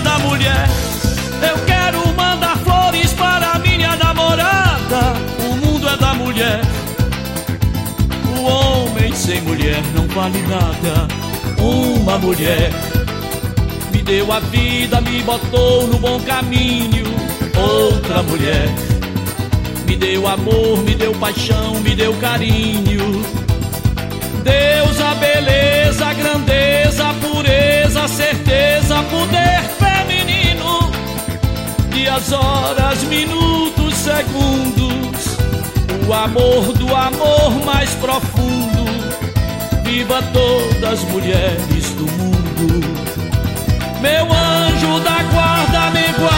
da 0.00 0.18
mulher, 0.18 0.68
eu 1.48 1.64
quero 1.64 2.06
mandar 2.14 2.56
flores 2.58 3.12
para 3.12 3.58
minha 3.58 3.96
namorada. 3.96 5.14
O 5.40 5.56
mundo 5.56 5.88
é 5.88 5.96
da 5.96 6.14
mulher. 6.14 6.60
O 8.36 8.42
homem 8.44 9.14
sem 9.14 9.40
mulher 9.42 9.82
não 9.94 10.06
vale 10.08 10.40
nada. 10.42 11.08
Uma 11.58 12.18
mulher 12.18 12.70
me 13.92 14.02
deu 14.02 14.30
a 14.32 14.40
vida, 14.40 15.00
me 15.00 15.22
botou 15.22 15.86
no 15.86 15.98
bom 15.98 16.20
caminho. 16.20 17.06
Outra 17.56 18.22
mulher 18.22 18.68
me 19.86 19.96
deu 19.96 20.26
amor, 20.26 20.82
me 20.82 20.94
deu 20.94 21.12
paixão, 21.14 21.74
me 21.80 21.94
deu 21.94 22.14
carinho. 22.14 23.24
Deus, 24.44 25.00
a 25.00 25.14
beleza, 25.14 25.75
Horas, 32.16 33.02
minutos, 33.04 33.94
segundos. 33.94 35.36
O 36.08 36.14
amor 36.14 36.72
do 36.72 36.96
amor 36.96 37.50
mais 37.62 37.90
profundo. 37.96 38.86
Viva 39.84 40.22
todas 40.32 40.92
as 40.94 41.04
mulheres 41.10 41.90
do 41.90 42.10
mundo. 42.12 42.96
Meu 44.00 44.24
anjo 44.32 45.00
da 45.00 45.22
guarda, 45.24 45.90
me 45.90 46.10
guarda, 46.14 46.35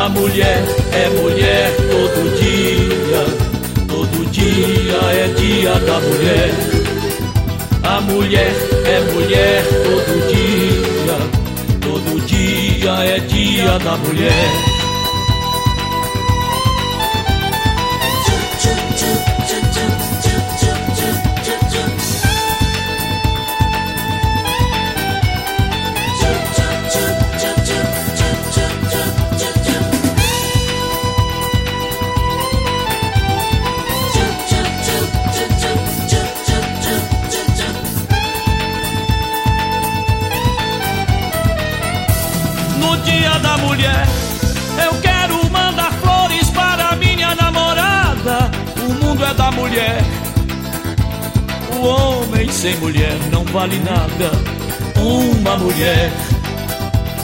A 0.00 0.08
mulher 0.08 0.64
é 0.94 1.08
mulher 1.20 1.76
todo 1.76 2.34
dia, 2.40 3.22
todo 3.86 4.30
dia 4.30 4.96
é 5.12 5.28
dia 5.36 5.74
da 5.74 6.00
mulher. 6.00 6.50
A 7.82 8.00
mulher 8.00 8.54
é 8.86 9.12
mulher 9.12 9.62
todo 9.84 10.26
dia, 10.32 11.18
todo 11.82 12.26
dia 12.26 12.92
é 13.14 13.18
dia 13.18 13.78
da 13.78 13.96
mulher. 13.98 14.69
Dia 43.04 43.38
da 43.38 43.56
mulher, 43.58 44.06
eu 44.84 45.00
quero 45.00 45.50
mandar 45.50 45.92
flores 45.92 46.50
para 46.50 46.96
minha 46.96 47.34
namorada. 47.34 48.50
O 48.76 49.04
mundo 49.04 49.24
é 49.24 49.34
da 49.34 49.50
mulher. 49.50 50.02
O 51.76 51.86
homem 51.86 52.48
sem 52.50 52.76
mulher 52.76 53.16
não 53.30 53.44
vale 53.44 53.78
nada. 53.78 54.30
Uma 55.00 55.56
mulher 55.56 56.10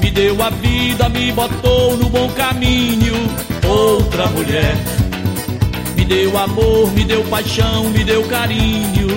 me 0.00 0.10
deu 0.10 0.42
a 0.42 0.50
vida, 0.50 1.08
me 1.08 1.32
botou 1.32 1.96
no 1.96 2.08
bom 2.08 2.28
caminho. 2.30 3.14
Outra 3.66 4.26
mulher 4.26 4.74
me 5.96 6.04
deu 6.04 6.36
amor, 6.36 6.90
me 6.92 7.04
deu 7.04 7.22
paixão, 7.24 7.84
me 7.90 8.04
deu 8.04 8.22
carinho. 8.24 9.08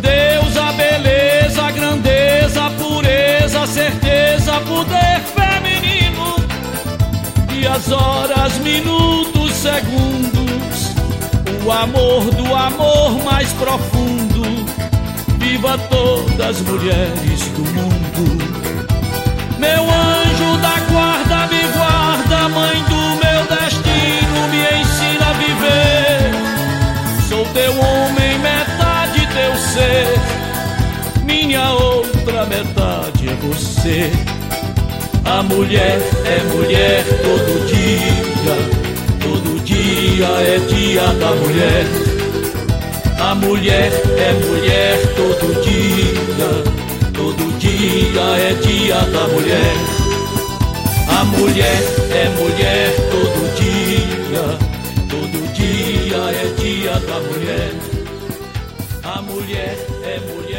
Deus, 0.00 0.56
a 0.56 0.72
beleza, 0.72 1.62
a 1.62 1.70
grandeza, 1.70 2.64
a 2.64 2.70
pureza, 2.70 3.62
a 3.62 3.66
certeza. 3.66 4.10
E 4.50 4.89
as 7.80 7.92
horas, 7.92 8.58
minutos, 8.58 9.52
segundos. 9.54 10.94
O 11.64 11.72
amor 11.72 12.24
do 12.24 12.54
amor 12.54 13.24
mais 13.24 13.50
profundo. 13.54 14.42
Viva 15.38 15.78
todas 15.88 16.40
as 16.40 16.60
mulheres 16.60 17.40
do 17.56 17.62
mundo. 17.72 18.44
Meu 19.58 19.82
anjo 19.82 20.58
da 20.60 20.78
guarda, 20.90 21.46
me 21.46 21.62
guarda, 21.72 22.48
mãe 22.50 22.82
do 22.84 23.02
meu 23.22 23.40
destino, 23.58 24.48
me 24.50 24.60
ensina 24.80 25.26
a 25.28 25.32
viver. 25.32 26.32
Sou 27.28 27.44
teu 27.46 27.72
homem, 27.72 28.38
metade 28.40 29.26
teu 29.32 29.56
ser, 29.56 30.20
minha 31.24 31.70
outra 31.72 32.44
metade 32.46 33.28
é 33.28 33.34
você. 33.46 34.10
A 35.24 35.42
mulher 35.44 36.00
é 36.24 36.42
mulher 36.52 37.04
todo 37.22 37.39
dia 40.20 40.26
é 40.26 40.58
dia 40.58 41.06
da 41.14 41.30
mulher. 41.34 41.86
A 43.20 43.34
mulher 43.36 43.90
é 44.18 44.32
mulher 44.44 44.98
todo 45.16 45.62
dia, 45.62 46.52
todo 47.14 47.58
dia 47.58 48.26
é 48.38 48.52
dia 48.60 48.96
da 48.96 49.28
mulher. 49.28 49.76
A 51.08 51.24
mulher 51.24 51.82
é 52.12 52.28
mulher 52.38 52.94
todo 53.10 53.40
dia, 53.60 54.44
todo 55.08 55.54
dia 55.54 56.22
é 56.42 56.54
dia 56.60 56.92
da 56.92 57.18
mulher. 57.20 57.72
A 59.02 59.22
mulher 59.22 59.86
é 60.04 60.20
mulher. 60.30 60.49